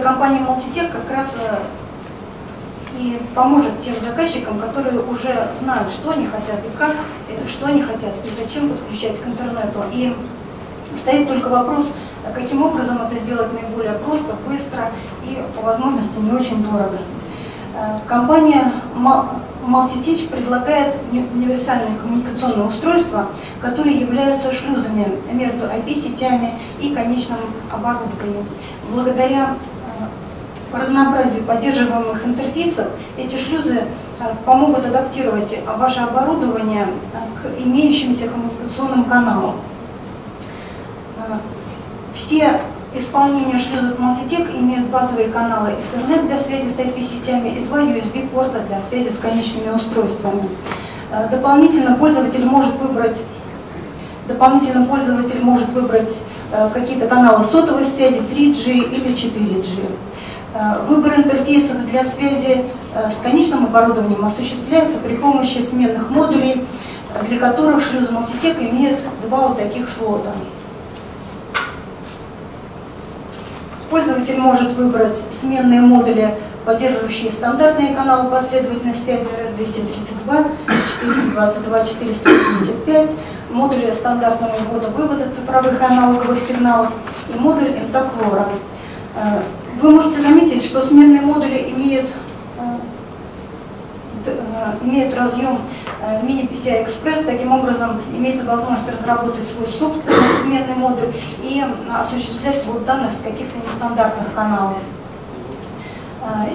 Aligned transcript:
компания 0.00 0.40
Multitech 0.40 0.90
как 0.92 1.16
раз 1.16 1.34
и 2.98 3.20
поможет 3.34 3.78
тем 3.78 3.94
заказчикам, 4.00 4.58
которые 4.58 5.00
уже 5.00 5.48
знают, 5.62 5.88
что 5.88 6.10
они 6.10 6.26
хотят 6.26 6.58
и 6.58 6.76
как, 6.76 6.96
что 7.48 7.66
они 7.66 7.82
хотят 7.82 8.12
и 8.24 8.42
зачем 8.42 8.68
подключать 8.68 9.20
к 9.20 9.26
интернету. 9.26 9.84
И 9.92 10.14
стоит 10.96 11.28
только 11.28 11.48
вопрос, 11.48 11.90
каким 12.34 12.62
образом 12.62 13.00
это 13.02 13.16
сделать 13.16 13.52
наиболее 13.54 13.94
просто, 13.94 14.34
быстро 14.46 14.90
и 15.24 15.38
по 15.56 15.62
возможности 15.62 16.18
не 16.18 16.32
очень 16.32 16.62
дорого. 16.62 16.98
Э, 17.74 17.98
компания 18.06 18.72
Multiteach 19.66 20.28
предлагает 20.28 20.96
универсальные 21.12 21.96
коммуникационные 21.98 22.66
устройства, 22.66 23.26
которые 23.60 23.96
являются 23.98 24.52
шлюзами 24.52 25.06
между 25.32 25.66
IP-сетями 25.66 26.58
и 26.80 26.94
конечным 26.94 27.38
оборудованием. 27.70 28.46
Благодаря 28.92 29.54
по 30.70 30.78
разнообразию 30.78 31.42
поддерживаемых 31.42 32.24
интерфейсов 32.24 32.86
эти 33.16 33.36
шлюзы 33.36 33.80
э, 34.20 34.24
помогут 34.44 34.86
адаптировать 34.86 35.58
ваше 35.76 36.00
оборудование 36.00 36.86
э, 36.86 37.18
к 37.42 37.62
имеющимся 37.62 38.28
коммуникационным 38.28 39.04
каналам. 39.04 39.56
Все 42.14 42.60
исполнения 42.94 43.58
шлюзов 43.58 43.98
Multitech 43.98 44.58
имеют 44.58 44.86
базовые 44.86 45.28
каналы 45.28 45.70
Ethernet 45.70 46.26
для 46.26 46.38
связи 46.38 46.68
с 46.68 46.78
IP-сетями 46.78 47.48
и 47.50 47.64
два 47.64 47.80
USB-порта 47.80 48.60
для 48.60 48.80
связи 48.80 49.10
с 49.10 49.18
конечными 49.18 49.70
устройствами. 49.74 50.48
Дополнительно 51.30 51.96
пользователь 51.96 52.44
может 52.44 52.74
выбрать 52.80 53.20
Дополнительно 54.26 54.86
пользователь 54.86 55.40
может 55.40 55.72
выбрать 55.72 56.22
какие-то 56.72 57.08
каналы 57.08 57.42
сотовой 57.42 57.84
связи 57.84 58.18
3G 58.18 58.94
или 58.94 59.12
4G. 59.12 59.90
Э, 60.52 60.84
выбор 60.88 61.14
интерфейсов 61.14 61.86
для 61.86 62.04
связи 62.04 62.64
э, 62.94 63.10
с 63.10 63.18
конечным 63.18 63.66
оборудованием 63.66 64.24
осуществляется 64.24 64.98
при 64.98 65.14
помощи 65.14 65.58
сменных 65.58 66.10
модулей, 66.10 66.64
для 67.28 67.38
которых 67.38 67.80
шлюзы 67.80 68.12
Multitech 68.12 68.58
имеют 68.70 69.00
два 69.22 69.48
вот 69.48 69.58
таких 69.58 69.88
слота. 69.88 70.32
Пользователь 73.90 74.38
может 74.38 74.72
выбрать 74.72 75.18
сменные 75.18 75.80
модули, 75.80 76.34
поддерживающие 76.64 77.30
стандартные 77.30 77.94
каналы 77.94 78.28
последовательной 78.30 78.94
связи 78.94 79.26
RS-232, 79.56 80.46
422, 81.00 81.84
485, 81.84 83.10
модули 83.50 83.90
стандартного 83.92 84.54
ввода-вывода 84.68 85.32
цифровых 85.32 85.80
аналоговых 85.80 86.38
сигналов 86.40 86.90
и 87.32 87.38
модуль 87.38 87.70
МТАКлора. 87.88 88.48
Вы 89.80 89.92
можете 89.92 90.20
заметить, 90.20 90.62
что 90.62 90.82
сменные 90.82 91.22
модули 91.22 91.72
имеют, 91.74 92.10
э, 92.58 92.76
э, 94.26 94.72
имеют 94.84 95.16
разъем 95.16 95.58
э, 96.02 96.22
мини 96.22 96.42
PCI 96.42 96.84
Express, 96.84 97.24
таким 97.24 97.50
образом 97.50 97.98
имеется 98.14 98.44
возможность 98.44 98.90
разработать 98.92 99.48
свой 99.48 99.66
собственный 99.66 100.18
сменный 100.42 100.74
модуль 100.74 101.14
и 101.42 101.64
осуществлять 101.90 102.62
ввод 102.66 102.84
данных 102.84 103.10
с 103.12 103.22
каких-то 103.22 103.56
нестандартных 103.58 104.34
каналов. 104.34 104.76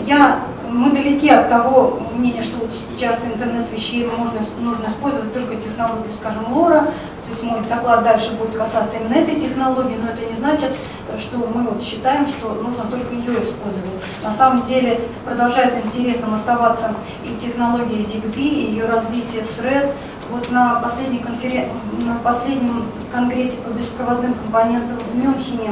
Я, 0.05 0.41
мы 0.69 0.91
далеки 0.91 1.27
от 1.27 1.49
того 1.49 1.99
мнения, 2.15 2.43
что 2.43 2.57
вот 2.57 2.71
сейчас 2.71 3.25
интернет 3.25 3.69
вещей 3.71 4.07
можно, 4.15 4.39
нужно 4.59 4.87
использовать 4.87 5.33
только 5.33 5.55
технологию, 5.55 6.13
скажем, 6.13 6.53
лора, 6.53 6.81
то 6.81 7.31
есть 7.31 7.41
мой 7.41 7.61
доклад 7.67 8.03
дальше 8.03 8.33
будет 8.33 8.55
касаться 8.55 8.97
именно 8.97 9.15
этой 9.15 9.39
технологии, 9.39 9.97
но 9.99 10.11
это 10.11 10.23
не 10.31 10.37
значит, 10.37 10.71
что 11.19 11.37
мы 11.37 11.63
вот 11.63 11.81
считаем, 11.81 12.27
что 12.27 12.53
нужно 12.55 12.85
только 12.85 13.13
ее 13.13 13.41
использовать. 13.41 13.91
На 14.23 14.31
самом 14.31 14.63
деле 14.63 15.01
продолжает 15.25 15.85
интересным 15.85 16.33
оставаться 16.33 16.93
и 17.23 17.35
технология 17.39 17.97
ZigBee, 17.97 18.37
и 18.37 18.71
ее 18.71 18.85
развитие 18.85 19.43
с 19.43 19.59
RED. 19.59 19.93
Вот 20.29 20.49
на, 20.51 20.79
последней 20.79 21.19
конферен... 21.19 21.69
на 21.99 22.15
последнем 22.23 22.85
конгрессе 23.11 23.61
по 23.61 23.69
беспроводным 23.69 24.33
компонентам 24.33 24.97
в 24.97 25.15
Мюнхене 25.15 25.71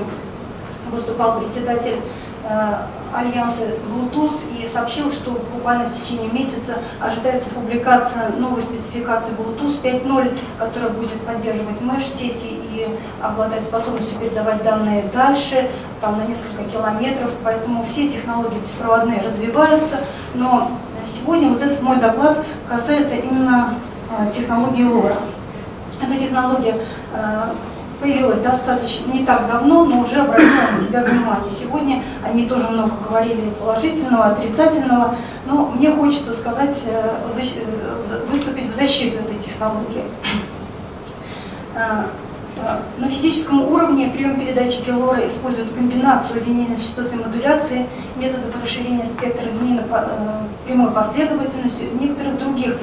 выступал 0.92 1.40
председатель 1.40 1.98
э, 2.48 2.74
альянса 3.14 3.64
Bluetooth 3.90 4.44
и 4.58 4.68
сообщил, 4.68 5.12
что 5.12 5.32
буквально 5.32 5.86
в 5.86 5.94
течение 5.94 6.32
месяца 6.32 6.80
ожидается 7.00 7.50
публикация 7.50 8.30
новой 8.38 8.62
спецификации 8.62 9.34
Bluetooth 9.34 9.82
5.0, 9.82 10.38
которая 10.60 10.92
будет 10.92 11.20
поддерживать 11.22 11.80
mesh-сети 11.82 12.63
и 12.74 12.88
обладать 13.22 13.64
способностью 13.64 14.20
передавать 14.20 14.64
данные 14.64 15.04
дальше, 15.14 15.70
там 16.02 16.18
на 16.18 16.24
несколько 16.24 16.64
километров, 16.64 17.32
поэтому 17.44 17.84
все 17.84 18.10
технологии 18.10 18.60
беспроводные 18.60 19.22
развиваются, 19.22 19.98
но 20.34 20.72
сегодня 21.06 21.50
вот 21.50 21.62
этот 21.62 21.82
мой 21.82 21.98
доклад 21.98 22.46
касается 22.68 23.16
именно 23.16 23.76
э, 24.18 24.32
технологии 24.32 24.86
LoRa. 24.86 25.18
Эта 26.02 26.20
технология 26.20 26.76
э, 27.14 27.44
появилась 28.04 28.40
достаточно 28.40 29.12
не 29.12 29.26
так 29.26 29.48
давно, 29.48 29.86
но 29.86 30.02
уже 30.02 30.20
обратила 30.20 30.72
на 30.72 30.80
себя 30.80 31.04
внимание. 31.04 31.50
Сегодня 31.50 32.04
они 32.24 32.48
тоже 32.48 32.68
много 32.68 32.92
говорили 33.08 33.50
положительного, 33.60 34.26
отрицательного, 34.26 35.16
но 35.46 35.68
мне 35.68 35.92
хочется 35.92 36.34
сказать, 36.34 36.84
э, 36.86 37.16
э, 37.30 38.26
выступить 38.30 38.68
в 38.68 38.76
защиту 38.76 39.20
этой 39.20 39.38
технологии. 39.38 40.04
Э, 42.56 42.80
на 42.98 43.10
физическом 43.10 43.62
уровне 43.62 44.10
прием 44.10 44.40
передачи 44.40 44.82
Келлора 44.84 45.26
использует 45.26 45.72
комбинацию 45.74 46.44
линейно-частотной 46.46 47.24
модуляции, 47.24 47.88
методов 48.18 48.62
расширения 48.62 49.06
спектра 49.06 49.46
линейно 49.46 49.84
прямой 50.66 50.92
последовательностью, 50.92 51.88
некоторых 52.00 52.40
других 52.40 52.78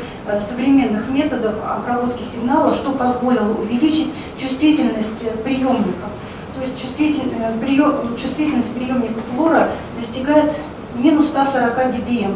современных 0.48 1.08
методов 1.08 1.54
обработки 1.64 2.22
сигнала, 2.22 2.74
что 2.74 2.92
позволило 2.92 3.52
увеличить 3.52 4.08
чувствительность 4.38 5.24
приемников. 5.44 6.10
То 6.56 6.62
есть 6.62 6.80
чувствительность, 6.80 7.60
прием, 7.60 8.16
чувствительность 8.20 8.74
приемника 8.74 9.20
флора 9.34 9.68
достигает 9.98 10.52
минус 10.94 11.28
140 11.28 11.78
dBm. 11.78 12.34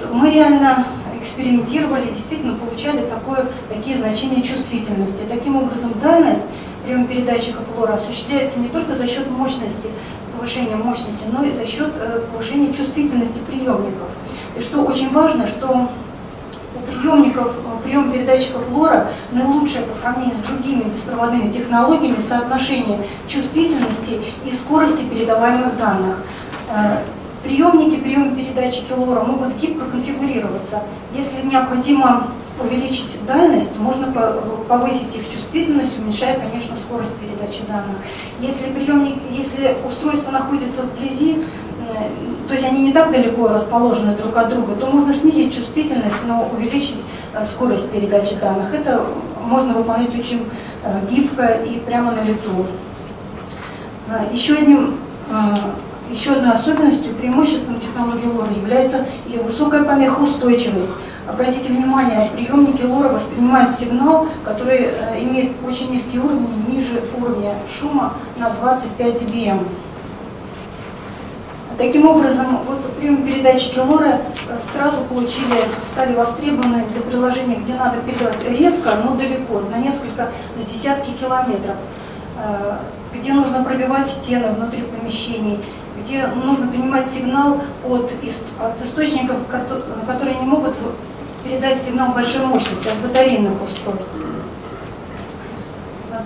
Вот 0.00 0.14
мы 0.14 0.30
реально 0.30 0.86
экспериментировали, 1.20 2.10
действительно 2.10 2.56
получали 2.56 3.04
такое, 3.06 3.46
такие 3.68 3.98
значения 3.98 4.42
чувствительности. 4.42 5.22
Таким 5.28 5.56
образом, 5.56 5.92
дальность 6.02 6.46
приема 6.84 7.06
передатчика 7.06 7.60
флора 7.62 7.94
осуществляется 7.94 8.60
не 8.60 8.68
только 8.68 8.94
за 8.94 9.06
счет 9.06 9.30
мощности, 9.30 9.88
повышения 10.36 10.76
мощности, 10.76 11.26
но 11.30 11.44
и 11.44 11.52
за 11.52 11.66
счет 11.66 11.92
э, 11.96 12.20
повышения 12.32 12.72
чувствительности 12.72 13.38
приемников. 13.46 14.08
И 14.56 14.60
что 14.60 14.82
очень 14.82 15.10
важно, 15.10 15.46
что 15.46 15.88
у 16.74 16.78
приемников, 16.90 17.52
прием 17.90 18.12
передатчиков 18.12 18.62
лора 18.70 19.08
наилучшее 19.32 19.84
по 19.84 19.94
сравнению 19.94 20.36
с 20.36 20.46
другими 20.46 20.82
беспроводными 20.82 21.50
технологиями 21.50 22.18
соотношение 22.20 23.00
чувствительности 23.26 24.20
и 24.44 24.54
скорости 24.54 25.02
передаваемых 25.04 25.76
данных. 25.76 26.18
Приемники, 27.42 28.00
прием 28.00 28.36
передатчики 28.36 28.92
лора 28.92 29.20
могут 29.20 29.56
гибко 29.56 29.86
конфигурироваться. 29.86 30.82
Если 31.14 31.46
необходимо 31.46 32.28
увеличить 32.62 33.18
дальность, 33.26 33.74
то 33.74 33.80
можно 33.80 34.12
повысить 34.68 35.16
их 35.16 35.30
чувствительность, 35.32 35.98
уменьшая, 35.98 36.38
конечно, 36.38 36.76
скорость 36.76 37.14
передачи 37.16 37.62
данных. 37.66 37.96
Если, 38.40 38.66
приемник, 38.66 39.16
если 39.30 39.74
устройство 39.86 40.32
находится 40.32 40.82
вблизи, 40.82 41.42
э, 41.88 42.08
то 42.46 42.52
есть 42.52 42.66
они 42.66 42.82
не 42.82 42.92
так 42.92 43.10
далеко 43.10 43.48
расположены 43.48 44.14
друг 44.16 44.36
от 44.36 44.50
друга, 44.50 44.74
то 44.74 44.86
можно 44.86 45.14
снизить 45.14 45.54
чувствительность, 45.54 46.22
но 46.26 46.50
увеличить 46.54 46.98
э, 47.32 47.44
скорость 47.46 47.90
передачи 47.90 48.34
данных. 48.36 48.74
Это 48.74 49.06
можно 49.42 49.72
выполнять 49.72 50.14
очень 50.14 50.46
э, 50.84 51.00
гибко 51.10 51.46
и 51.46 51.78
прямо 51.78 52.12
на 52.12 52.22
лету. 52.22 52.66
Еще 54.32 54.54
одним 54.54 54.96
еще 56.10 56.32
одной 56.32 56.52
особенностью, 56.52 57.14
преимуществом 57.14 57.78
технологии 57.78 58.26
LoRa 58.26 58.56
является 58.58 59.06
ее 59.26 59.40
высокая 59.42 59.84
помехоустойчивость. 59.84 60.90
Обратите 61.26 61.72
внимание, 61.72 62.28
приемники 62.34 62.82
LoRa 62.82 63.12
воспринимают 63.12 63.70
сигнал, 63.74 64.26
который 64.44 64.88
э, 64.90 65.22
имеет 65.22 65.52
очень 65.66 65.90
низкий 65.90 66.18
уровень, 66.18 66.48
ниже 66.68 67.02
уровня 67.16 67.54
шума 67.78 68.14
на 68.36 68.50
25 68.50 69.22
dBm. 69.22 69.66
Таким 71.78 72.06
образом, 72.06 72.58
вот 72.66 72.78
прием 72.96 73.24
передатчики 73.24 73.78
LoRa 73.78 74.20
э, 74.48 74.58
сразу 74.60 75.02
получили, 75.04 75.54
стали 75.90 76.14
востребованы 76.14 76.84
для 76.92 77.02
приложения, 77.02 77.56
где 77.56 77.74
надо 77.74 77.98
передавать 78.00 78.42
редко, 78.48 78.96
но 79.04 79.14
далеко, 79.14 79.60
на 79.70 79.78
несколько, 79.78 80.30
на 80.56 80.62
десятки 80.64 81.12
километров, 81.12 81.76
э, 82.38 82.76
где 83.14 83.32
нужно 83.32 83.62
пробивать 83.62 84.08
стены 84.08 84.48
внутри 84.48 84.82
помещений, 84.82 85.60
где 86.02 86.26
нужно 86.26 86.68
принимать 86.68 87.10
сигнал 87.10 87.60
от, 87.84 88.12
от 88.60 88.84
источников, 88.84 89.36
которые 90.06 90.36
не 90.36 90.46
могут 90.46 90.76
передать 91.44 91.80
сигнал 91.80 92.12
большой 92.12 92.44
мощности 92.46 92.88
от 92.88 92.96
батарейных 92.98 93.52
устройств. 93.62 94.10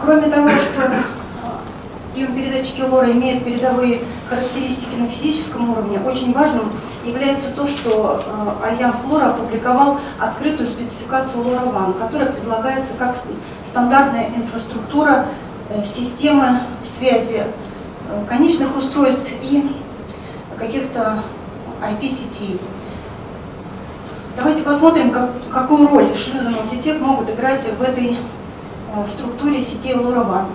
Кроме 0.01 0.29
того, 0.29 0.49
что 0.49 0.91
прием-передатчики 2.15 2.81
LoRa 2.81 3.13
имеют 3.13 3.45
передовые 3.45 4.01
характеристики 4.29 4.95
на 4.97 5.09
физическом 5.09 5.71
уровне, 5.71 5.99
очень 6.07 6.33
важным 6.33 6.71
является 7.05 7.51
то, 7.51 7.67
что 7.67 8.23
э, 8.25 8.67
Альянс 8.69 9.05
LoRa 9.05 9.31
опубликовал 9.31 9.99
открытую 10.19 10.69
спецификацию 10.69 11.45
LoRaWAN, 11.45 11.99
которая 11.99 12.33
предлагается 12.33 12.95
как 12.99 13.17
стандартная 13.67 14.31
инфраструктура 14.37 15.27
э, 15.69 15.85
системы 15.85 16.61
связи 16.99 17.43
э, 17.43 17.49
конечных 18.29 18.77
устройств 18.77 19.27
и 19.43 19.71
каких-то 20.59 21.23
IP-сетей. 21.83 22.61
Давайте 24.37 24.63
посмотрим, 24.63 25.11
как, 25.11 25.31
какую 25.51 25.89
роль 25.89 26.15
шлюзы 26.15 26.51
мультитек 26.51 27.01
могут 27.01 27.31
играть 27.31 27.63
в 27.63 27.83
этой 27.83 28.17
э, 28.17 29.07
структуре 29.07 29.63
сетей 29.63 29.95
LoRaWAN. 29.95 30.47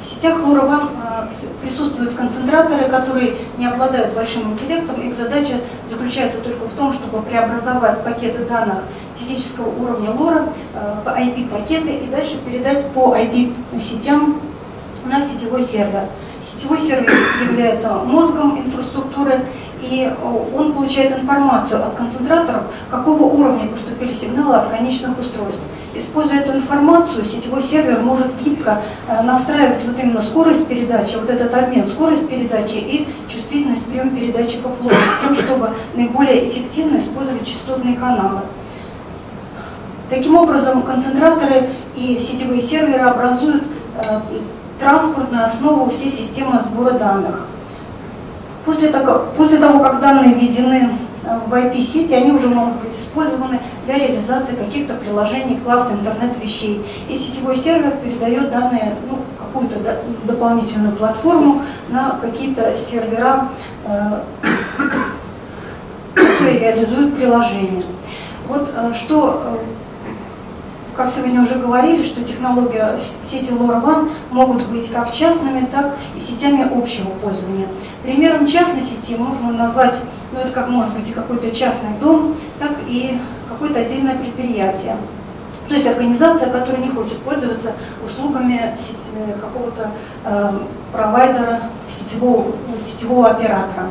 В 0.00 0.06
сетях 0.06 0.38
LoRaWAN 0.38 0.88
э, 1.30 1.34
присутствуют 1.60 2.14
концентраторы, 2.14 2.88
которые 2.88 3.36
не 3.58 3.66
обладают 3.66 4.14
большим 4.14 4.52
интеллектом. 4.52 5.02
Их 5.02 5.14
задача 5.14 5.60
заключается 5.88 6.38
только 6.38 6.66
в 6.66 6.72
том, 6.72 6.94
чтобы 6.94 7.20
преобразовать 7.22 8.02
пакеты 8.02 8.44
данных 8.46 8.78
физического 9.16 9.68
уровня 9.68 10.10
LoRa 10.10 10.48
э, 10.74 10.94
в 11.04 11.06
IP-пакеты 11.06 11.90
и 11.90 12.06
дальше 12.06 12.38
передать 12.38 12.86
по 12.92 13.14
IP-сетям 13.16 14.40
на 15.04 15.20
сетевой 15.20 15.62
сервер. 15.62 16.04
Сетевой 16.42 16.80
сервер 16.80 17.12
является 17.48 17.94
мозгом 17.94 18.58
инфраструктуры, 18.58 19.40
и 19.80 20.10
он 20.56 20.72
получает 20.72 21.18
информацию 21.18 21.84
от 21.84 21.94
концентраторов, 21.94 22.64
какого 22.90 23.24
уровня 23.24 23.68
поступили 23.68 24.12
сигналы 24.12 24.56
от 24.56 24.68
конечных 24.68 25.18
устройств. 25.18 25.62
Используя 25.94 26.40
эту 26.40 26.52
информацию, 26.52 27.24
сетевой 27.24 27.62
сервер 27.62 28.00
может 28.00 28.26
гибко 28.42 28.82
э, 29.08 29.22
настраивать 29.22 29.82
вот 29.86 29.98
именно 29.98 30.20
скорость 30.20 30.66
передачи, 30.66 31.16
вот 31.16 31.30
этот 31.30 31.54
обмен, 31.54 31.86
скорость 31.86 32.28
передачи 32.28 32.76
и 32.76 33.08
чувствительность 33.28 33.86
прием 33.86 34.10
передатчиков 34.10 34.72
лома, 34.82 34.92
с 34.94 35.22
тем, 35.22 35.34
чтобы 35.34 35.70
наиболее 35.94 36.50
эффективно 36.50 36.98
использовать 36.98 37.46
частотные 37.46 37.96
каналы. 37.96 38.42
Таким 40.10 40.36
образом, 40.36 40.82
концентраторы 40.82 41.70
и 41.96 42.18
сетевые 42.18 42.60
серверы 42.60 43.04
образуют 43.04 43.64
э, 43.96 44.20
транспортную 44.78 45.44
основу 45.44 45.90
всей 45.90 46.10
системы 46.10 46.60
сбора 46.60 46.92
данных. 46.92 47.46
После 48.64 48.88
того, 48.88 49.26
после 49.36 49.58
того 49.58 49.78
как 49.78 50.00
данные 50.00 50.34
введены 50.34 50.90
э, 51.24 51.38
в 51.46 51.54
IP-сети, 51.54 52.12
они 52.12 52.32
уже 52.32 52.48
могут 52.48 52.82
быть 52.82 52.96
использованы 52.96 53.60
для 53.86 53.98
реализации 53.98 54.56
каких-то 54.56 54.94
приложений 54.94 55.60
класса 55.64 55.94
интернет-вещей. 55.94 56.84
И 57.08 57.16
сетевой 57.16 57.56
сервер 57.56 57.92
передает 58.02 58.50
данные, 58.50 58.94
ну, 59.08 59.18
какую-то 59.38 60.00
дополнительную 60.24 60.96
платформу 60.96 61.62
на 61.88 62.18
какие-то 62.20 62.76
сервера, 62.76 63.48
э, 63.84 64.20
которые 66.14 66.58
реализуют 66.58 67.14
приложения. 67.16 67.84
Вот 68.48 68.68
э, 68.74 68.92
что 68.94 69.60
как 70.96 71.10
сегодня 71.10 71.42
уже 71.42 71.56
говорили, 71.56 72.02
что 72.02 72.24
технологии 72.24 72.82
сети 72.98 73.50
LoRaWAN 73.52 74.10
могут 74.30 74.66
быть 74.68 74.90
как 74.90 75.12
частными, 75.12 75.66
так 75.66 75.96
и 76.16 76.20
сетями 76.20 76.64
общего 76.64 77.10
пользования. 77.22 77.68
Примером 78.02 78.46
частной 78.46 78.82
сети 78.82 79.16
можно 79.16 79.52
назвать, 79.52 80.00
ну 80.32 80.40
это 80.40 80.52
как 80.52 80.68
может 80.68 80.94
быть 80.94 81.10
и 81.10 81.12
какой-то 81.12 81.54
частный 81.54 81.90
дом, 82.00 82.34
так 82.58 82.72
и 82.88 83.18
какое-то 83.48 83.80
отдельное 83.80 84.16
предприятие. 84.16 84.96
То 85.68 85.74
есть 85.74 85.86
организация, 85.86 86.50
которая 86.50 86.80
не 86.80 86.88
хочет 86.88 87.18
пользоваться 87.18 87.72
услугами 88.04 88.74
э, 89.16 89.32
какого-то 89.40 89.90
э, 90.24 90.58
провайдера, 90.92 91.62
сетевого, 91.88 92.52
сетевого 92.78 93.30
оператора. 93.30 93.88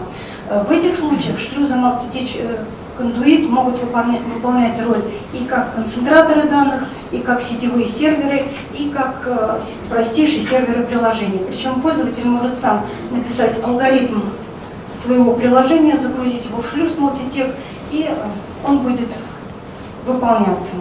Э, 0.50 0.64
в 0.68 0.72
этих 0.72 0.96
случаях 0.96 1.38
шлюзы 1.38 1.74
multi 1.74 2.66
кондуит 2.98 3.50
могут 3.50 3.80
выполнять, 3.80 4.22
выполнять 4.24 4.82
роль 4.82 5.04
и 5.34 5.46
как 5.46 5.76
концентраторы 5.76 6.44
данных, 6.44 6.84
и 7.12 7.20
как 7.20 7.42
сетевые 7.42 7.88
серверы, 7.88 8.46
и 8.74 8.90
как 8.90 9.24
э, 9.26 9.60
простейшие 9.90 10.42
серверы 10.42 10.84
приложения. 10.84 11.40
Причем 11.48 11.82
пользователь 11.82 12.26
может 12.26 12.58
сам 12.58 12.86
написать 13.12 13.64
алгоритм 13.64 14.22
своего 14.94 15.34
приложения, 15.34 15.98
загрузить 15.98 16.46
его 16.46 16.62
в 16.62 16.70
шлюз 16.70 16.98
Multitech, 16.98 17.54
и 17.92 18.08
э, 18.10 18.16
он 18.66 18.80
будет 18.80 19.10
выполняться. 20.06 20.72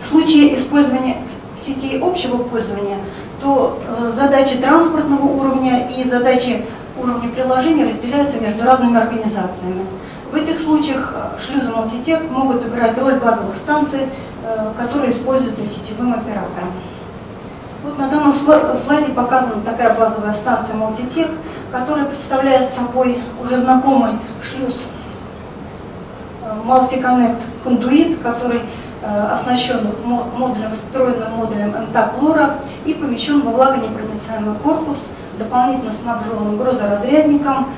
В 0.00 0.04
случае 0.04 0.54
использования 0.54 1.16
сетей 1.56 2.00
общего 2.00 2.38
пользования, 2.38 2.98
то 3.40 3.80
э, 3.86 4.12
задачи 4.14 4.56
транспортного 4.56 5.24
уровня 5.24 5.88
и 5.96 6.08
задачи 6.08 6.64
уровня 6.98 7.28
приложения 7.28 7.86
разделяются 7.86 8.40
между 8.40 8.64
разными 8.64 8.98
организациями. 8.98 9.84
В 10.36 10.38
этих 10.38 10.60
случаях 10.60 11.14
э, 11.14 11.40
шлюзы 11.40 11.70
Multitech 11.70 12.30
могут 12.30 12.66
играть 12.66 12.98
роль 12.98 13.14
базовых 13.14 13.56
станций, 13.56 14.00
э, 14.02 14.72
которые 14.76 15.10
используются 15.10 15.64
сетевым 15.64 16.12
оператором. 16.12 16.74
Вот 17.82 17.98
на 17.98 18.10
данном 18.10 18.34
слайде 18.34 19.12
показана 19.14 19.62
такая 19.62 19.94
базовая 19.94 20.34
станция 20.34 20.76
Multitech, 20.76 21.30
которая 21.72 22.04
представляет 22.04 22.68
собой 22.68 23.22
уже 23.42 23.56
знакомый 23.56 24.18
шлюз 24.42 24.88
э, 26.44 26.54
Multi-Connect 26.66 27.40
Conduit, 27.64 28.22
который 28.22 28.60
оснащен 29.32 29.88
модулем, 30.04 30.72
встроенным 30.72 31.32
модулем 31.32 31.74
LoRa 32.20 32.56
и 32.84 32.92
помещен 32.92 33.40
во 33.40 33.52
влагонепроницаемый 33.52 34.56
корпус, 34.56 35.06
дополнительно 35.38 35.92
снабжен 35.92 36.58
грузоразрядником, 36.58 37.68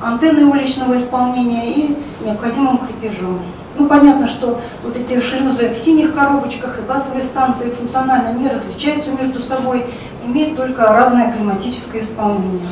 антенны 0.00 0.44
уличного 0.44 0.96
исполнения 0.96 1.72
и 1.72 1.96
необходимым 2.24 2.78
крепежом. 2.78 3.40
Ну, 3.76 3.86
понятно, 3.86 4.26
что 4.26 4.60
вот 4.82 4.96
эти 4.96 5.20
шлюзы 5.20 5.68
в 5.70 5.76
синих 5.76 6.14
коробочках 6.14 6.78
и 6.78 6.82
базовые 6.82 7.22
станции 7.22 7.70
функционально 7.70 8.36
не 8.36 8.48
различаются 8.48 9.12
между 9.12 9.40
собой, 9.40 9.86
имеют 10.26 10.56
только 10.56 10.82
разное 10.82 11.32
климатическое 11.32 12.02
исполнение. 12.02 12.68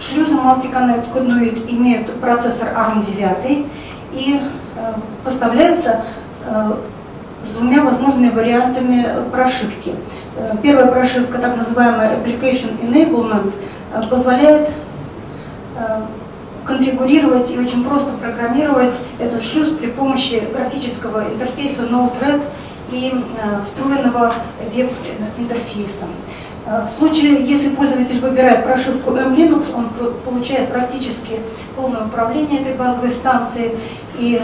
Шлюзы 0.00 0.34
Multi-Connect 0.34 1.12
Conduit 1.12 1.70
имеют 1.70 2.18
процессор 2.20 2.68
ARM9 2.68 3.68
и 4.12 4.40
э, 4.76 4.92
поставляются 5.24 6.04
э, 6.46 6.72
с 7.44 7.50
двумя 7.50 7.82
возможными 7.82 8.30
вариантами 8.30 9.06
прошивки. 9.30 9.94
Э, 10.36 10.54
первая 10.62 10.86
прошивка, 10.86 11.38
так 11.38 11.56
называемая 11.56 12.16
Application 12.16 12.80
Enablement– 12.80 13.52
позволяет 14.10 14.68
э, 15.76 16.00
конфигурировать 16.64 17.50
и 17.50 17.58
очень 17.58 17.84
просто 17.84 18.12
программировать 18.12 19.00
этот 19.18 19.42
шлюз 19.42 19.68
при 19.70 19.86
помощи 19.86 20.42
графического 20.54 21.24
интерфейса 21.32 21.84
Node-RED 21.84 22.42
и 22.92 23.12
э, 23.12 23.62
встроенного 23.64 24.32
веб-интерфейса. 24.74 26.04
В 26.66 26.86
случае, 26.86 27.42
если 27.46 27.70
пользователь 27.70 28.20
выбирает 28.20 28.62
прошивку 28.62 29.16
M-Linux, 29.16 29.74
он 29.74 29.88
получает 30.22 30.68
практически 30.68 31.40
полное 31.74 32.04
управление 32.04 32.60
этой 32.60 32.74
базовой 32.74 33.08
станцией. 33.08 33.78
И 34.18 34.38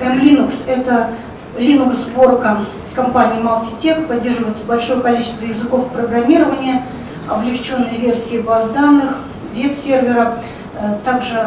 M-Linux– 0.00 0.64
это 0.66 1.10
Linux-сборка 1.58 2.60
компании 2.94 3.42
Multitech, 3.42 4.06
поддерживается 4.06 4.64
большое 4.64 5.02
количество 5.02 5.44
языков 5.44 5.90
программирования– 5.92 6.82
облегченные 7.28 7.98
версии 7.98 8.38
баз 8.38 8.70
данных, 8.70 9.16
веб-сервера, 9.54 10.38
э, 10.78 10.96
также 11.04 11.40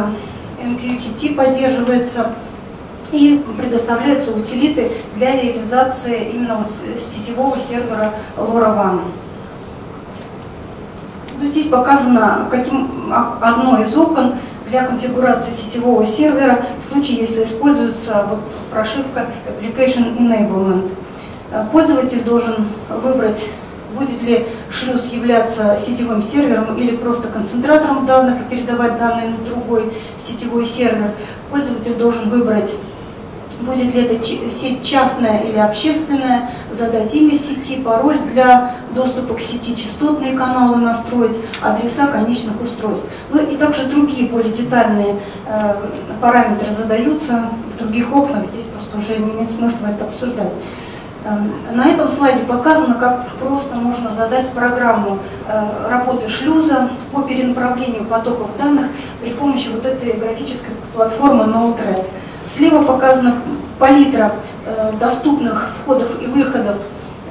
MQTT 0.62 1.36
поддерживается 1.36 2.32
и 3.12 3.44
предоставляются 3.58 4.32
утилиты 4.32 4.92
для 5.16 5.42
реализации 5.42 6.30
именно 6.32 6.56
вот 6.56 6.68
сетевого 7.00 7.58
сервера 7.58 8.14
LoRaWAN. 8.38 9.02
Ну, 11.40 11.48
здесь 11.48 11.68
показано 11.68 12.48
каким, 12.52 13.12
одно 13.42 13.82
из 13.82 13.96
окон 13.96 14.36
для 14.68 14.84
конфигурации 14.84 15.52
сетевого 15.52 16.06
сервера 16.06 16.66
в 16.80 16.92
случае, 16.92 17.22
если 17.22 17.44
используется 17.44 18.26
вот 18.30 18.40
прошивка 18.72 19.28
Application 19.48 20.18
Enablement. 20.18 20.90
Э, 21.52 21.66
пользователь 21.72 22.24
должен 22.24 22.68
выбрать 22.90 23.50
будет 23.98 24.22
ли 24.22 24.46
шлюз 24.70 25.12
являться 25.12 25.78
сетевым 25.80 26.22
сервером 26.22 26.76
или 26.76 26.96
просто 26.96 27.28
концентратором 27.28 28.06
данных 28.06 28.42
и 28.42 28.56
передавать 28.56 28.98
данные 28.98 29.30
на 29.30 29.46
другой 29.46 29.92
сетевой 30.18 30.66
сервер. 30.66 31.12
Пользователь 31.50 31.96
должен 31.96 32.30
выбрать, 32.30 32.76
будет 33.62 33.94
ли 33.94 34.02
это 34.04 34.24
сеть 34.50 34.84
частная 34.84 35.40
или 35.40 35.58
общественная, 35.58 36.50
задать 36.72 37.14
имя 37.14 37.38
сети, 37.38 37.82
пароль 37.82 38.20
для 38.34 38.76
доступа 38.96 39.34
к 39.34 39.42
сети, 39.42 39.76
частотные 39.76 40.38
каналы 40.38 40.78
настроить, 40.78 41.38
адреса 41.62 42.08
конечных 42.08 42.62
устройств. 42.62 43.10
Ну 43.32 43.42
и 43.42 43.58
также 43.58 43.88
другие 43.88 44.30
более 44.30 44.54
детальные 44.54 45.16
э, 45.48 45.76
параметры 46.22 46.72
задаются 46.72 47.50
в 47.76 47.80
других 47.80 48.16
окнах, 48.16 48.46
здесь 48.46 48.66
просто 48.74 48.98
уже 48.98 49.22
не 49.22 49.32
имеет 49.32 49.52
смысла 49.52 49.88
это 49.88 50.06
обсуждать. 50.06 50.52
Эм, 51.26 51.52
на 51.76 51.86
этом 51.90 52.08
слайде 52.08 52.44
показано, 52.44 52.96
как 52.96 53.28
просто 53.42 53.76
можно 53.76 54.10
задать 54.10 54.50
программу 54.52 55.20
э, 55.48 55.64
работы 55.90 56.30
шлюза 56.30 56.90
по 57.12 57.24
перенаправлению 57.24 58.06
потоков 58.06 58.48
данных 58.58 58.88
при 59.22 59.32
помощи 59.32 59.68
вот 59.68 59.86
этой 59.86 60.14
графической 60.14 60.74
платформы 60.96 61.44
Node-RED. 61.44 62.06
Слева 62.56 62.84
показана 62.84 63.36
палитра 63.78 64.32
э, 64.66 64.94
доступных 64.98 65.76
входов 65.82 66.10
и 66.22 66.28
выходов, 66.28 66.78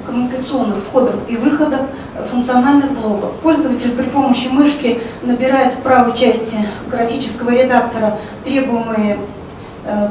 коммуникационных 0.07 0.76
входов 0.85 1.14
и 1.26 1.37
выходов 1.37 1.80
функциональных 2.26 2.92
блоков. 2.92 3.37
Пользователь 3.37 3.92
при 3.92 4.04
помощи 4.04 4.49
мышки 4.49 5.00
набирает 5.23 5.73
в 5.73 5.78
правой 5.78 6.14
части 6.14 6.59
графического 6.90 7.50
редактора 7.50 8.18
требуемые 8.45 9.16
Э, 9.16 9.38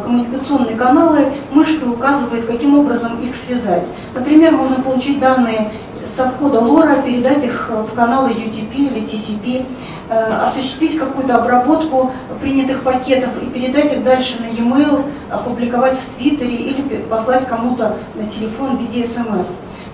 коммуникационные 0.03 0.75
каналы, 0.75 1.27
мышка 1.51 1.85
указывает, 1.85 2.45
каким 2.45 2.79
образом 2.79 3.19
их 3.21 3.35
связать. 3.35 3.87
Например, 4.13 4.53
можно 4.53 4.81
получить 4.81 5.19
данные 5.19 5.71
со 6.07 6.29
входа 6.29 6.59
лора, 6.59 7.01
передать 7.01 7.43
их 7.43 7.69
в 7.69 7.93
каналы 7.93 8.29
UTP 8.31 8.73
или 8.73 9.01
TCP, 9.01 9.65
э, 10.09 10.33
осуществить 10.43 10.97
какую-то 10.97 11.35
обработку 11.35 12.11
принятых 12.41 12.81
пакетов 12.81 13.29
и 13.41 13.45
передать 13.47 13.93
их 13.93 14.03
дальше 14.03 14.37
на 14.41 14.45
e-mail, 14.45 15.05
опубликовать 15.29 15.97
в 15.97 16.15
Твиттере 16.15 16.55
или 16.55 16.81
послать 17.09 17.45
кому-то 17.47 17.97
на 18.15 18.27
телефон 18.29 18.77
в 18.77 18.81
виде 18.81 19.05
смс. 19.05 19.47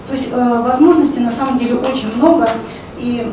То 0.07 0.13
есть 0.13 0.29
э, 0.31 0.61
возможностей 0.61 1.21
на 1.21 1.31
самом 1.31 1.57
деле 1.57 1.75
очень 1.75 2.15
много, 2.15 2.45
и 2.97 3.31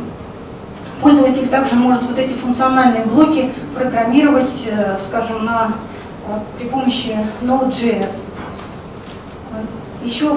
пользователь 1.02 1.48
также 1.48 1.74
может 1.74 2.02
вот 2.02 2.18
эти 2.18 2.32
функциональные 2.34 3.04
блоки 3.04 3.52
программировать, 3.74 4.68
скажем, 5.00 5.44
на 5.44 5.72
при 6.58 6.68
помощи 6.68 7.16
Node.js. 7.42 8.14
Еще 10.04 10.32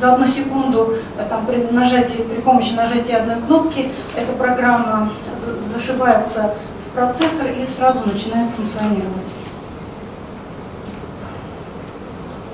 за 0.00 0.14
одну 0.14 0.26
секунду 0.26 0.94
там, 1.28 1.46
при, 1.46 1.64
нажатии, 1.70 2.22
при 2.22 2.40
помощи 2.40 2.72
нажатия 2.74 3.18
одной 3.18 3.36
кнопки 3.46 3.90
эта 4.14 4.32
программа 4.32 5.10
зашивается 5.60 6.54
в 6.86 6.94
процессор 6.94 7.48
и 7.48 7.66
сразу 7.66 8.00
начинает 8.06 8.50
функционировать. 8.56 9.26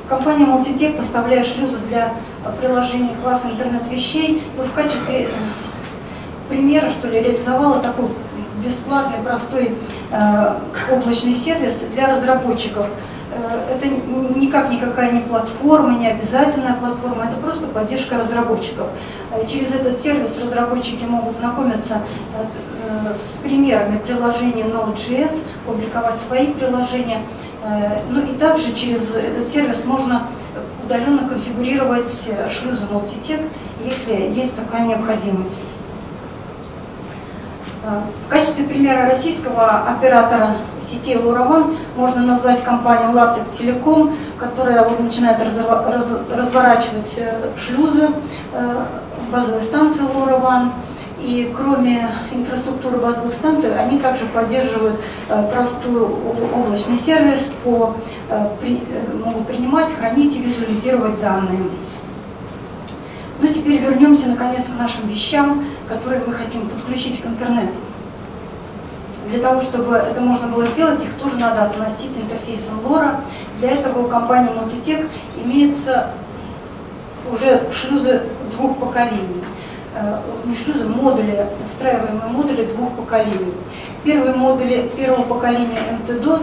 Компания 0.08 0.44
Multitech, 0.44 0.96
поставляя 0.96 1.42
шлюзы 1.42 1.78
для 1.88 2.12
приложений 2.60 3.16
класса 3.22 3.48
интернет-вещей, 3.50 4.42
ну, 4.56 4.64
в 4.64 4.72
качестве 4.72 5.28
примера, 6.48 6.90
что 6.90 7.08
ли, 7.08 7.22
реализовала 7.22 7.80
такой 7.80 8.08
бесплатный, 8.64 9.22
простой 9.24 9.74
э, 10.10 10.54
облачный 10.90 11.34
сервис 11.34 11.84
для 11.94 12.08
разработчиков. 12.08 12.86
Э, 13.32 13.76
это 13.76 13.88
никак 14.38 14.70
никакая 14.70 15.12
не 15.12 15.20
платформа, 15.20 15.98
не 15.98 16.08
обязательная 16.08 16.74
платформа, 16.74 17.24
это 17.24 17.36
просто 17.40 17.66
поддержка 17.66 18.18
разработчиков. 18.18 18.88
Э, 19.32 19.46
через 19.46 19.74
этот 19.74 19.98
сервис 19.98 20.38
разработчики 20.42 21.04
могут 21.04 21.36
знакомиться 21.36 22.02
э, 22.36 23.14
с 23.14 23.38
примерами 23.42 23.98
приложений 23.98 24.64
Node.js, 24.72 25.44
публиковать 25.66 26.18
свои 26.18 26.48
приложения. 26.48 27.22
Ну 28.10 28.20
и 28.26 28.32
также 28.32 28.74
через 28.74 29.14
этот 29.14 29.46
сервис 29.46 29.84
можно 29.84 30.26
удаленно 30.84 31.28
конфигурировать 31.28 32.28
шлюзы 32.50 32.86
Multitech, 32.90 33.48
если 33.84 34.14
есть 34.36 34.56
такая 34.56 34.84
необходимость. 34.84 35.60
В 37.82 38.30
качестве 38.30 38.64
примера 38.64 39.08
российского 39.08 39.88
оператора 39.88 40.54
сети 40.80 41.14
LoRaWAN 41.14 41.74
можно 41.96 42.22
назвать 42.22 42.62
компанию 42.62 43.10
Lavtec 43.10 43.50
Telecom, 43.50 44.14
которая 44.38 44.88
вот 44.88 45.00
начинает 45.00 45.38
разворачивать 45.40 47.14
э, 47.16 47.50
шлюзы 47.56 48.10
э, 48.52 48.84
базовой 49.32 49.62
станции 49.62 50.02
LoRaWAN. 50.02 50.70
И 51.20 51.52
кроме 51.56 52.08
инфраструктуры 52.32 52.98
базовых 52.98 53.34
станций, 53.34 53.76
они 53.76 53.98
также 53.98 54.26
поддерживают 54.26 55.00
э, 55.28 55.50
простой 55.52 56.02
облачный 56.54 56.98
сервис, 56.98 57.50
по, 57.64 57.96
могут 59.24 59.48
принимать, 59.48 59.88
хранить 59.92 60.36
и 60.36 60.42
визуализировать 60.42 61.20
данные. 61.20 61.58
Ну 63.42 63.48
теперь 63.48 63.80
вернемся 63.80 64.28
наконец 64.28 64.66
к 64.66 64.78
нашим 64.78 65.08
вещам, 65.08 65.64
которые 65.88 66.22
мы 66.26 66.32
хотим 66.32 66.68
подключить 66.68 67.20
к 67.22 67.26
интернету. 67.26 67.74
Для 69.28 69.40
того, 69.40 69.60
чтобы 69.60 69.94
это 69.94 70.20
можно 70.20 70.48
было 70.48 70.66
сделать, 70.66 71.02
их 71.02 71.14
тоже 71.14 71.36
надо 71.36 71.62
оснастить 71.64 72.18
интерфейсом 72.18 72.80
LoRa. 72.80 73.16
Для 73.60 73.70
этого 73.70 74.00
у 74.00 74.08
компании 74.08 74.50
Multitech 74.52 75.08
имеются 75.44 76.10
уже 77.30 77.70
шлюзы 77.72 78.22
двух 78.50 78.78
поколений. 78.78 79.42
Э, 79.94 80.18
не 80.44 80.54
шлюзы, 80.54 80.88
модули, 80.88 81.46
встраиваемые 81.68 82.30
модули 82.30 82.64
двух 82.64 82.92
поколений. 82.92 83.54
Первые 84.04 84.34
модули 84.34 84.90
первого 84.96 85.22
поколения 85.22 85.78
MT-DOT 86.06 86.42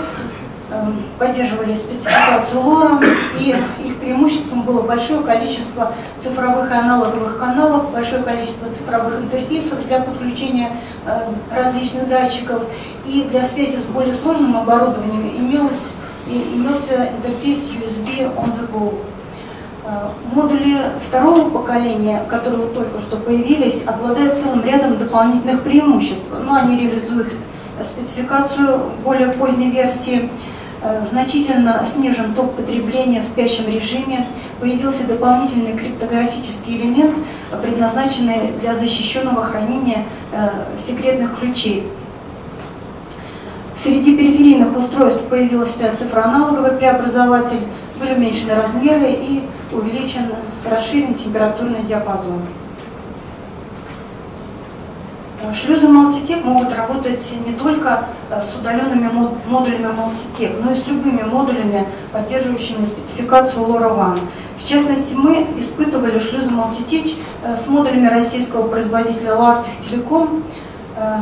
поддерживали 1.17 1.73
спецификацию 1.73 2.61
лора, 2.61 2.99
и 3.39 3.55
их 3.83 3.97
преимуществом 3.97 4.61
было 4.61 4.81
большое 4.81 5.21
количество 5.21 5.93
цифровых 6.19 6.69
и 6.71 6.73
аналоговых 6.73 7.39
каналов, 7.39 7.91
большое 7.91 8.21
количество 8.23 8.69
цифровых 8.69 9.19
интерфейсов 9.19 9.85
для 9.87 9.99
подключения 9.99 10.77
э, 11.05 11.31
различных 11.55 12.07
датчиков, 12.07 12.63
и 13.05 13.27
для 13.31 13.43
связи 13.43 13.77
с 13.77 13.85
более 13.85 14.13
сложным 14.13 14.57
оборудованием 14.57 15.29
имелось, 15.37 15.91
имелся 16.27 17.09
интерфейс 17.17 17.69
USB 17.71 18.31
on 18.35 18.51
the 18.53 18.71
go. 18.71 18.93
Э, 19.85 20.09
модули 20.33 20.77
второго 21.01 21.49
поколения, 21.49 22.23
которые 22.29 22.67
только 22.67 23.01
что 23.01 23.17
появились, 23.17 23.83
обладают 23.87 24.37
целым 24.37 24.63
рядом 24.63 24.99
дополнительных 24.99 25.63
преимуществ. 25.63 26.31
Но 26.45 26.53
они 26.53 26.77
реализуют 26.77 27.33
спецификацию 27.83 28.81
более 29.03 29.29
поздней 29.29 29.71
версии, 29.71 30.29
значительно 31.09 31.85
снижен 31.85 32.33
ток 32.33 32.53
потребления 32.53 33.21
в 33.21 33.25
спящем 33.25 33.67
режиме, 33.67 34.27
появился 34.59 35.05
дополнительный 35.05 35.73
криптографический 35.73 36.77
элемент, 36.77 37.15
предназначенный 37.61 38.53
для 38.61 38.75
защищенного 38.75 39.43
хранения 39.43 40.05
э, 40.31 40.77
секретных 40.77 41.39
ключей. 41.39 41.87
Среди 43.75 44.17
периферийных 44.17 44.75
устройств 44.77 45.25
появился 45.27 45.95
цифроаналоговый 45.97 46.71
преобразователь, 46.71 47.61
были 47.99 48.13
уменьшены 48.13 48.55
размеры 48.55 49.11
и 49.11 49.43
увеличен, 49.71 50.23
расширен 50.69 51.13
температурный 51.13 51.83
диапазон. 51.83 52.41
Шлюзы 55.53 55.87
Multitech 55.87 56.43
могут 56.43 56.75
работать 56.75 57.33
не 57.45 57.53
только 57.53 58.05
э, 58.29 58.41
с 58.41 58.55
удаленными 58.55 59.09
модулями 59.47 59.87
Multitech, 59.87 60.61
но 60.61 60.71
и 60.71 60.75
с 60.75 60.87
любыми 60.87 61.23
модулями, 61.23 61.87
поддерживающими 62.11 62.83
спецификацию 62.83 63.65
LoRaWAN. 63.65 64.19
В 64.57 64.67
частности, 64.67 65.13
мы 65.15 65.47
испытывали 65.57 66.19
шлюзы 66.19 66.51
Multitech 66.51 67.15
э, 67.43 67.55
с 67.55 67.67
модулями 67.67 68.07
российского 68.07 68.67
производителя 68.67 69.31
Lavtech 69.31 70.41
э, 70.97 71.19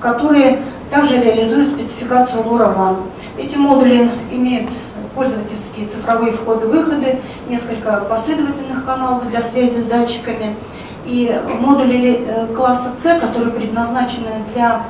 которые 0.00 0.62
также 0.90 1.20
реализуют 1.20 1.68
спецификацию 1.68 2.42
LoRaWAN. 2.42 2.96
Эти 3.38 3.56
модули 3.56 4.10
имеют 4.32 4.70
пользовательские 5.14 5.88
цифровые 5.88 6.32
входы-выходы, 6.32 7.20
несколько 7.48 8.04
последовательных 8.08 8.84
каналов 8.84 9.28
для 9.28 9.40
связи 9.40 9.80
с 9.80 9.86
датчиками– 9.86 10.54
и 11.10 11.40
модули 11.60 12.24
э, 12.24 12.46
класса 12.54 12.92
С, 12.96 13.18
которые 13.18 13.52
предназначены 13.52 14.30
для 14.54 14.82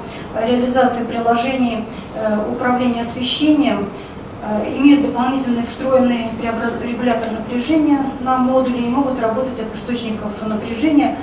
реализации 0.46 1.04
приложений 1.04 1.84
э, 2.14 2.38
управления 2.52 3.00
освещением, 3.00 3.88
э, 4.42 4.78
имеют 4.78 5.06
дополнительный 5.06 5.62
встроенный 5.62 6.28
регулятор 6.82 7.32
напряжения 7.32 8.00
на 8.20 8.36
модуле 8.36 8.80
и 8.80 8.88
могут 8.88 9.20
работать 9.20 9.60
от 9.60 9.74
источников 9.74 10.30
напряжения 10.46 11.16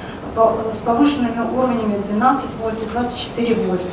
с 0.71 0.77
повышенными 0.77 1.39
уровнями 1.55 1.95
12 2.11 2.55
вольт 2.59 2.81
и 2.81 2.85
24 2.85 3.55
вольта. 3.55 3.83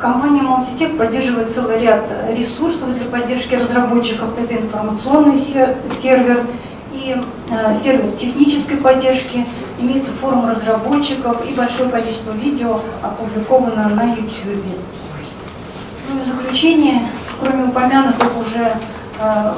Компания 0.00 0.40
Multitech 0.40 0.96
поддерживает 0.96 1.52
целый 1.52 1.78
ряд 1.78 2.10
ресурсов 2.30 2.94
для 2.96 3.04
поддержки 3.04 3.54
разработчиков. 3.54 4.30
Это 4.38 4.54
информационный 4.54 5.36
сервер 5.38 6.46
и 6.94 7.16
э, 7.50 7.74
сервер 7.76 8.10
технической 8.12 8.78
поддержки, 8.78 9.46
имеется 9.78 10.12
форум 10.12 10.48
разработчиков 10.48 11.44
и 11.48 11.52
большое 11.52 11.90
количество 11.90 12.32
видео 12.32 12.80
опубликовано 13.02 13.90
на 13.90 14.04
YouTube. 14.14 14.64
Ну 16.08 16.16
и 16.16 16.20
в 16.20 16.24
заключение, 16.24 17.02
кроме 17.38 17.64
упомянутых 17.64 18.30
уже 18.40 18.72
э, 19.20 19.52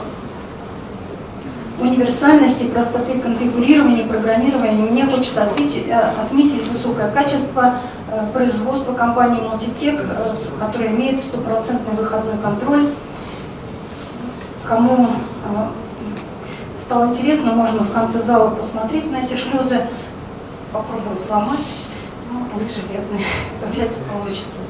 универсальности, 1.80 2.64
простоты 2.64 3.18
конфигурирования 3.20 4.04
и 4.04 4.08
программирования, 4.08 4.90
мне 4.90 5.06
хочется 5.06 5.44
отметить, 5.44 5.86
э, 5.88 6.70
высокое 6.70 7.10
качество 7.10 7.74
э, 8.01 8.01
производства 8.32 8.92
компании 8.94 9.40
Multitech, 9.40 10.00
э, 10.00 10.34
которая 10.60 10.90
имеет 10.90 11.20
стопроцентный 11.20 11.94
выходной 11.94 12.38
контроль. 12.38 12.88
Кому 14.68 15.06
э, 15.06 15.66
стало 16.80 17.06
интересно, 17.06 17.52
можно 17.52 17.84
в 17.84 17.92
конце 17.92 18.22
зала 18.22 18.50
посмотреть 18.50 19.10
на 19.10 19.16
эти 19.16 19.34
шлюзы, 19.34 19.86
попробовать 20.72 21.20
сломать. 21.20 21.58
Ну, 22.30 22.40
вы 22.54 22.68
железные, 22.68 23.24
вряд 23.72 23.88
ли 23.88 23.96
получится. 24.12 24.60